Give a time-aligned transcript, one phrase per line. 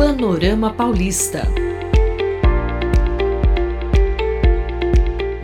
[0.00, 1.46] Panorama Paulista.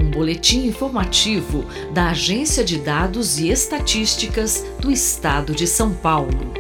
[0.01, 6.55] Um boletim informativo da Agência de Dados e Estatísticas do Estado de São Paulo.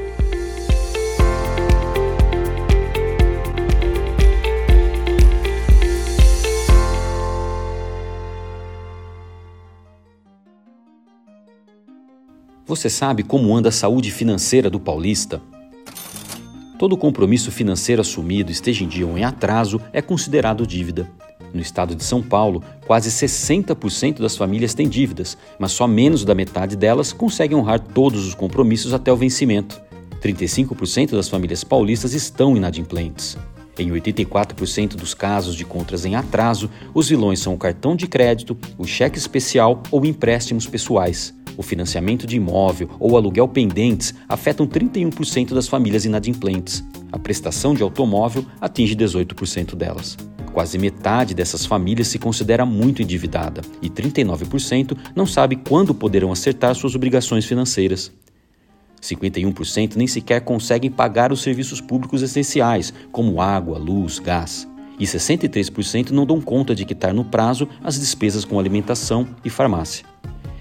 [12.67, 15.40] Você sabe como anda a saúde financeira do paulista?
[16.79, 21.11] Todo compromisso financeiro assumido, esteja em dia ou em atraso, é considerado dívida.
[21.55, 26.34] No estado de São Paulo, quase 60% das famílias têm dívidas, mas só menos da
[26.34, 29.81] metade delas conseguem honrar todos os compromissos até o vencimento.
[30.20, 33.39] 35% das famílias paulistas estão inadimplentes.
[33.79, 38.56] Em 84% dos casos de contras em atraso, os vilões são o cartão de crédito,
[38.77, 41.34] o cheque especial ou empréstimos pessoais.
[41.56, 46.84] O financiamento de imóvel ou aluguel pendentes afetam 31% das famílias inadimplentes.
[47.10, 50.16] A prestação de automóvel atinge 18% delas.
[50.53, 56.75] Quase metade dessas famílias se considera muito endividada e 39% não sabe quando poderão acertar
[56.75, 58.12] suas obrigações financeiras.
[59.03, 64.66] 51% nem sequer conseguem pagar os serviços públicos essenciais, como água, luz, gás.
[64.98, 70.06] E 63% não dão conta de quitar no prazo as despesas com alimentação e farmácia.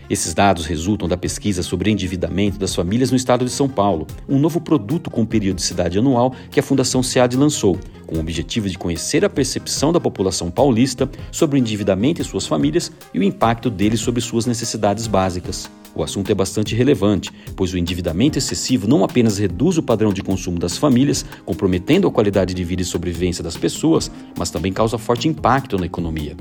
[0.09, 4.37] Esses dados resultam da pesquisa sobre endividamento das famílias no estado de São Paulo, um
[4.37, 9.25] novo produto com periodicidade anual que a Fundação SEAD lançou, com o objetivo de conhecer
[9.25, 13.97] a percepção da população paulista sobre o endividamento em suas famílias e o impacto dele
[13.97, 15.69] sobre suas necessidades básicas.
[15.95, 20.21] O assunto é bastante relevante, pois o endividamento excessivo não apenas reduz o padrão de
[20.21, 24.97] consumo das famílias, comprometendo a qualidade de vida e sobrevivência das pessoas, mas também causa
[24.97, 26.35] forte impacto na economia.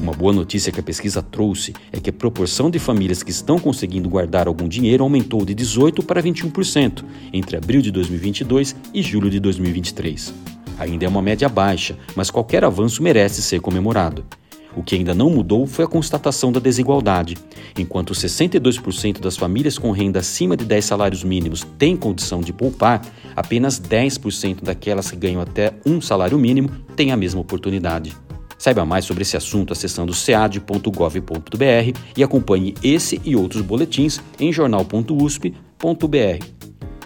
[0.00, 3.58] Uma boa notícia que a pesquisa trouxe é que a proporção de famílias que estão
[3.58, 9.28] conseguindo guardar algum dinheiro aumentou de 18% para 21% entre abril de 2022 e julho
[9.28, 10.32] de 2023.
[10.78, 14.24] Ainda é uma média baixa, mas qualquer avanço merece ser comemorado.
[14.76, 17.36] O que ainda não mudou foi a constatação da desigualdade.
[17.76, 23.04] Enquanto 62% das famílias com renda acima de 10 salários mínimos têm condição de poupar,
[23.34, 28.14] apenas 10% daquelas que ganham até um salário mínimo têm a mesma oportunidade.
[28.58, 36.44] Saiba mais sobre esse assunto acessando cead.gov.br e acompanhe esse e outros boletins em jornal.usp.br.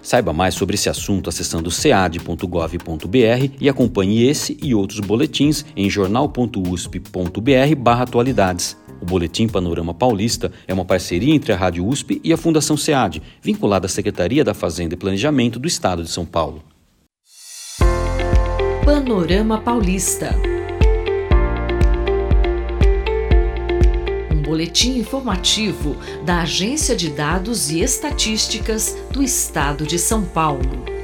[0.00, 8.76] Saiba mais sobre esse assunto acessando cead.gov.br e acompanhe esse e outros boletins em jornal.usp.br/atualidades.
[9.00, 13.22] O Boletim Panorama Paulista é uma parceria entre a Rádio USP e a Fundação SEAD,
[13.40, 16.62] vinculada à Secretaria da Fazenda e Planejamento do Estado de São Paulo.
[18.84, 20.34] Panorama Paulista
[24.52, 25.96] boletim informativo
[26.26, 31.01] da Agência de Dados e Estatísticas do Estado de São Paulo.